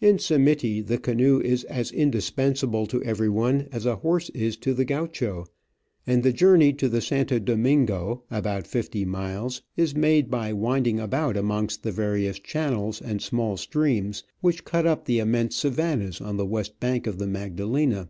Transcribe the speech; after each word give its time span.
In 0.00 0.16
Simiti 0.16 0.84
the 0.84 0.98
canoe 0.98 1.40
is 1.40 1.62
as 1.62 1.92
indispensable 1.92 2.84
to 2.88 3.00
everyone 3.04 3.68
as 3.70 3.86
a 3.86 3.94
horse 3.94 4.28
is 4.30 4.56
to 4.56 4.74
the 4.74 4.84
Gaucho, 4.84 5.46
and 6.04 6.24
the 6.24 6.32
journey 6.32 6.72
to 6.72 6.88
the 6.88 7.00
Santo 7.00 7.38
Domingo, 7.38 8.24
about 8.28 8.66
fifty 8.66 9.04
miles, 9.04 9.62
is 9.76 9.94
made 9.94 10.32
by 10.32 10.52
winding 10.52 10.98
about 10.98 11.36
amongst 11.36 11.84
the 11.84 11.92
various 11.92 12.40
channels 12.40 13.00
and 13.00 13.22
small 13.22 13.56
streams 13.56 14.24
which 14.40 14.64
cut 14.64 14.84
up 14.84 15.04
the 15.04 15.20
immense 15.20 15.54
savannas 15.54 16.20
on 16.20 16.38
the 16.38 16.44
west 16.46 16.80
bank 16.80 17.06
of 17.06 17.18
the 17.20 17.26
M* 17.26 17.30
Digitized 17.30 17.32
by 17.32 17.38
VjOOQIC 17.38 17.38
1 17.38 17.38
82 17.38 17.38
Travels 17.38 17.38
and 17.38 17.38
Adventures 17.38 17.38
Magdalena. 17.38 18.08